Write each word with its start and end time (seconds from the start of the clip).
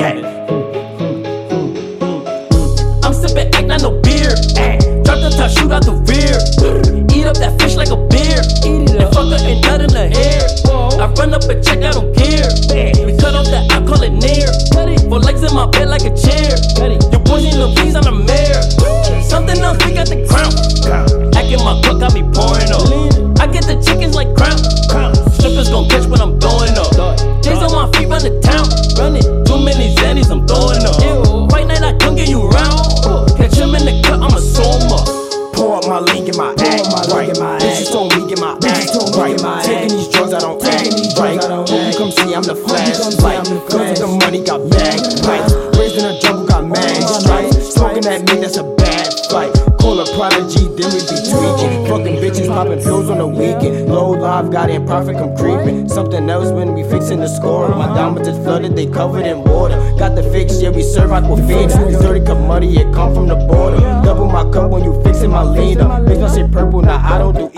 gang. 0.00 0.24
I'm 3.04 3.12
sipping 3.12 3.52
act, 3.52 3.66
not 3.66 3.82
no 3.82 4.00
beer. 4.00 4.32
Drop 5.04 5.20
the 5.20 5.28
top, 5.36 5.50
shoot 5.52 5.68
out 5.68 5.84
the 5.84 5.92
rear. 6.08 6.40
Eat 7.12 7.26
up 7.28 7.36
that 7.36 7.60
fish 7.60 7.76
like 7.76 7.92
a 7.92 8.00
beer. 8.08 8.40
Eat 8.64 8.88
it 8.88 8.96
up. 8.96 9.12
And 9.12 9.60
fuck 9.60 9.80
in 9.84 9.92
the 9.92 10.08
hair. 10.08 10.40
I 10.96 11.06
run 11.20 11.36
up 11.36 11.44
a 11.44 11.54
check, 11.60 11.84
I 11.84 11.92
don't 11.92 12.16
care. 12.16 12.48
We 13.04 13.12
cut 13.20 13.36
off 13.36 13.48
that, 13.52 13.68
I 13.76 13.84
call 13.84 14.00
it 14.00 14.16
near. 14.16 14.48
Four 15.08 15.20
legs 15.20 15.44
in 15.44 15.52
my 15.52 15.66
bed 15.68 15.88
like 15.92 16.08
a 16.08 16.14
chair. 16.16 16.56
Your 17.12 17.20
boys 17.20 17.44
in 17.44 17.60
the 17.60 17.68
V's 17.76 17.94
on 17.96 18.04
the 18.08 18.16
mare. 18.16 18.62
Something 19.20 19.60
else, 19.60 19.84
we 19.84 19.92
got 19.92 20.08
the 20.08 20.24
crown. 20.24 20.52
Acting 21.36 21.60
my 21.60 21.76
cook, 21.84 22.00
got 22.00 22.16
me 22.16 22.24
pouring 22.32 22.72
up. 22.72 22.88
I 23.36 23.44
get 23.52 23.68
the 23.68 23.76
chickens 23.84 24.16
like 24.16 24.32
crown. 24.32 24.56
Strippers 25.36 25.68
gon' 25.68 25.88
catch 25.92 26.08
when 26.08 26.20
I'm 26.24 26.38
going 26.38 26.72
up. 26.80 26.88
Days 27.44 27.60
on 27.60 27.72
my 27.76 27.84
feet, 27.92 28.08
run 28.08 28.24
the 28.24 28.32
town. 28.40 28.59
Pour 36.20 36.28
up 36.28 36.36
my 36.36 36.54
get 36.54 37.08
my 37.08 37.16
right. 37.16 37.26
get 37.26 37.40
my 37.40 37.58
Bitches 37.58 37.80
act. 37.80 37.92
told 37.92 38.16
me 38.16 38.28
get 38.28 38.40
my 38.40 38.52
act 38.52 38.92
told 38.92 39.16
right. 39.16 39.42
my 39.42 39.62
Taking 39.62 39.96
these 39.96 40.08
drugs, 40.08 40.34
I 40.34 40.40
don't 40.40 40.62
act 40.64 41.18
right. 41.18 41.42
I 41.42 41.48
don't 41.48 41.68
Hope 41.68 41.86
you 41.86 41.96
come 41.96 42.10
see 42.10 42.34
I'm 42.34 42.42
the 42.42 42.54
flash. 42.54 42.98
Like, 43.22 43.38
I'm 43.38 43.44
the 43.44 43.60
girls 43.70 43.88
with 43.88 43.98
the 44.00 44.06
money 44.06 44.44
got 44.44 44.68
bagged 44.68 44.79
pills 52.82 53.10
on 53.10 53.18
the 53.18 53.26
weekend. 53.26 53.88
Low 53.88 54.10
live, 54.10 54.50
got 54.50 54.70
in 54.70 54.86
profit, 54.86 55.16
come 55.16 55.36
creeping. 55.36 55.88
Something 55.88 56.28
else 56.28 56.50
when 56.50 56.74
we 56.74 56.82
fixing 56.84 57.20
the 57.20 57.28
score. 57.28 57.68
My 57.68 57.86
diamonds 57.86 58.28
is 58.28 58.36
flooded, 58.38 58.76
they 58.76 58.86
covered 58.86 59.26
in 59.26 59.42
water. 59.44 59.76
Got 59.98 60.14
the 60.14 60.22
fix, 60.22 60.60
yeah, 60.62 60.70
we 60.70 60.82
serve 60.82 61.10
aquafina. 61.10 61.68
This 61.88 62.00
dirty 62.00 62.24
cup 62.24 62.38
money, 62.38 62.76
it 62.76 62.92
come 62.94 63.14
from 63.14 63.28
the 63.28 63.36
border. 63.36 63.78
Double 64.04 64.26
my 64.26 64.44
cup 64.50 64.70
when 64.70 64.84
you 64.84 65.00
fixing 65.02 65.30
my 65.30 65.42
leader. 65.42 65.84
Bitch, 65.84 66.20
don't 66.20 66.30
say 66.30 66.46
purple, 66.48 66.80
nah, 66.82 67.00
I 67.02 67.18
don't 67.18 67.34
do 67.34 67.49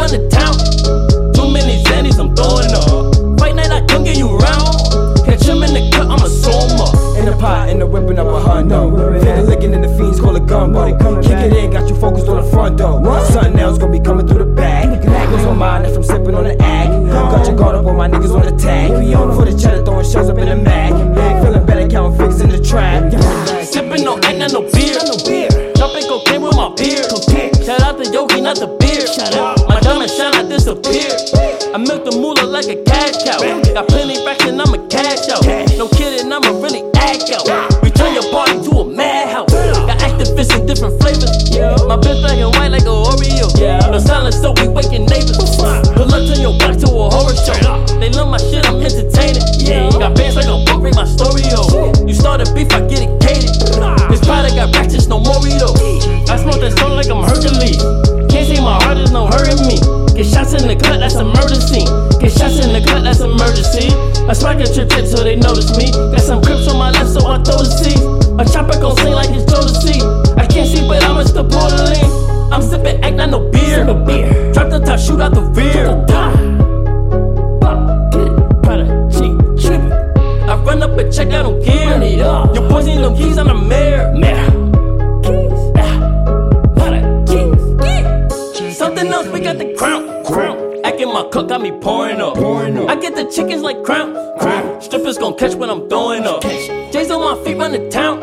on 0.00 0.08
run 0.08 0.20
the 0.20 0.28
town. 0.28 0.56
Too 1.34 1.50
many 1.52 1.82
zannies, 1.84 2.18
I'm 2.18 2.34
throwing 2.34 2.72
up. 2.72 3.38
Fight 3.38 3.54
night, 3.54 3.70
I 3.70 3.84
come 3.86 4.04
get 4.04 4.16
you 4.16 4.28
round. 4.28 5.24
Catch 5.24 5.44
him 5.44 5.62
in 5.62 5.74
the 5.76 5.90
cut, 5.92 6.08
I'ma 6.08 6.26
sew 6.26 6.52
him 6.52 6.80
up. 6.80 6.94
In 7.18 7.26
the 7.26 7.36
pot, 7.36 7.68
in 7.68 7.78
the 7.78 7.86
whipping 7.86 8.18
up 8.18 8.26
a 8.26 8.40
hundo. 8.40 8.90
Feel 9.22 9.36
the 9.36 9.42
licking 9.42 9.72
in 9.72 9.82
the 9.82 9.88
fiends, 9.96 10.20
call 10.20 10.36
it 10.36 10.46
gumbo. 10.46 10.88
Kick 11.22 11.32
it 11.32 11.52
in, 11.52 11.70
got 11.70 11.88
you 11.88 11.96
focused 11.96 12.28
on 12.28 12.42
the 12.42 12.50
front 12.50 12.78
door. 12.78 13.00
Something 13.26 13.58
else 13.58 13.78
gonna 13.78 13.92
be 13.92 14.00
coming 14.00 14.26
through 14.26 14.44
the 14.44 14.52
bag. 14.52 15.04
Lose 15.30 15.44
my 15.44 15.52
mind 15.54 15.86
if 15.86 15.96
I'm 15.96 16.02
sipping 16.02 16.34
on 16.34 16.44
the 16.44 16.56
ag. 16.62 16.88
Got 17.10 17.46
your 17.46 17.56
guard 17.56 17.76
up 17.76 17.86
on 17.86 17.96
my 17.96 18.08
niggas 18.08 18.34
on 18.34 18.44
the 18.44 18.56
tag. 18.56 18.90
For 19.36 19.44
the 19.44 19.56
cheddar, 19.56 19.84
throwing 19.84 20.08
shells 20.08 20.30
up 20.30 20.38
in 20.38 20.48
the 20.48 20.56
mag. 20.56 20.92
Feeling 21.44 21.66
better, 21.66 21.88
counting 21.88 22.18
figures 22.18 22.40
in 22.40 22.50
the 22.50 22.62
trap. 22.62 23.12
Sipping 23.64 24.04
no 24.04 24.18
ain't 24.24 24.38
not 24.38 24.52
no 24.52 24.62
beer. 24.72 24.98
Jumping 25.76 26.08
cocaine 26.08 26.42
with 26.42 26.56
my 26.56 26.72
peers. 26.76 27.08
Shout 27.64 27.82
out 27.82 28.02
to 28.02 28.10
Yogi, 28.10 28.40
not 28.40 28.56
the 28.56 28.79
cow. 33.40 33.60
Got 33.74 33.88
plenty 33.88 34.24
racks 34.24 34.44
and 34.44 34.60
I'm 34.60 34.72
a 34.74 34.78
cash 34.88 35.28
out. 35.28 35.44
No 35.76 35.88
kidding, 35.88 36.32
I'ma 36.32 36.60
really 36.60 36.84
act 36.96 37.30
out. 37.32 37.48
We 37.82 37.90
turn 37.90 38.14
your 38.14 38.28
party 38.30 38.60
to 38.68 38.70
a 38.80 38.84
madhouse. 38.84 39.50
Got 39.50 39.98
Actavis 40.00 40.52
in 40.58 40.66
different 40.66 41.00
flavors. 41.00 41.32
My 41.88 41.96
bitch 41.96 42.20
black 42.20 42.38
and 42.38 42.52
white 42.56 42.70
like 42.70 42.84
a 42.84 42.94
Oreo. 42.94 43.48
No 43.90 43.98
silence, 43.98 44.36
so 44.36 44.52
we 44.60 44.68
waking 44.68 45.06
neighbors. 45.06 45.56
Pull 45.96 46.12
up, 46.12 46.22
turn 46.28 46.40
your 46.40 46.56
back 46.58 46.76
to 46.78 46.88
a 46.88 47.06
horror 47.10 47.34
show. 47.34 47.56
They 47.98 48.10
love 48.10 48.28
my 48.28 48.38
shit, 48.38 48.66
I'm 48.68 48.80
I 64.30 64.32
spark 64.32 64.60
a 64.60 64.64
trip 64.72 64.88
tip 64.88 65.06
so 65.06 65.24
they 65.24 65.34
notice 65.34 65.76
me. 65.76 65.90
Got 65.90 66.20
some 66.20 66.40
crips 66.40 66.68
on 66.68 66.78
my 66.78 66.92
left, 66.92 67.10
so 67.10 67.26
I 67.26 67.42
throw 67.42 67.58
the 67.58 67.64
seeds. 67.64 68.00
A 68.38 68.44
chopper 68.46 68.78
gon' 68.78 68.96
sing 68.98 69.12
like 69.12 69.28
it's 69.30 69.42
Jodeci. 69.50 70.38
I 70.38 70.46
can't 70.46 70.68
see, 70.70 70.86
but 70.86 71.02
I'm 71.02 71.16
Mr. 71.16 71.42
Borderline. 71.42 72.52
I'm 72.52 72.62
sipping, 72.62 73.02
act 73.02 73.16
not 73.16 73.30
no 73.30 73.50
beer. 73.50 73.84
Drop 74.52 74.70
the 74.70 74.78
top, 74.86 75.00
shoot 75.00 75.20
out 75.20 75.34
the 75.34 75.42
rear. 75.42 76.06
Prodigy, 78.62 79.34
trippin'. 79.60 79.90
I 80.48 80.54
run 80.62 80.84
up 80.84 80.96
a 80.96 81.10
check, 81.10 81.32
I 81.32 81.42
don't 81.42 81.60
care. 81.64 82.00
Your 82.00 82.68
boys 82.68 82.86
need 82.86 82.98
them 82.98 83.16
keys 83.16 83.36
on 83.36 83.48
the 83.48 83.54
mare. 83.54 84.14
Ah, 85.76 85.90
Something 88.70 89.08
else, 89.08 89.26
we 89.26 89.40
got 89.40 89.58
the 89.58 89.74
crown. 89.76 90.19
Acting 91.10 91.24
my 91.24 91.30
cook 91.30 91.48
got 91.48 91.60
me 91.60 91.72
pouring 91.72 92.20
up. 92.20 92.34
Pouring 92.34 92.78
up. 92.78 92.88
I 92.88 92.94
get 92.94 93.14
the 93.16 93.24
chickens 93.24 93.62
like 93.62 93.82
crown. 93.82 94.14
crown. 94.38 94.80
Strippers 94.80 95.18
gon' 95.18 95.36
catch 95.36 95.54
when 95.54 95.68
I'm 95.68 95.88
throwing 95.88 96.24
up. 96.24 96.42
J's 96.42 97.10
on 97.10 97.20
my 97.20 97.44
feet, 97.44 97.56
run 97.56 97.72
the 97.72 97.88
town. 97.88 98.20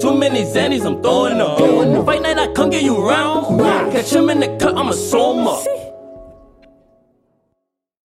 Too 0.00 0.16
many 0.16 0.42
zannies, 0.44 0.84
I'm 0.86 1.02
throwing 1.02 1.40
up. 1.40 2.06
Fight 2.06 2.22
night, 2.22 2.38
I 2.38 2.52
come 2.52 2.70
get 2.70 2.82
you 2.82 2.96
round. 2.96 3.60
Catch 3.92 4.12
him 4.12 4.30
in 4.30 4.40
the 4.40 4.56
cut, 4.58 4.76
I'ma 4.76 4.92
sew 4.92 5.38
him 5.38 5.46
up. 5.46 5.75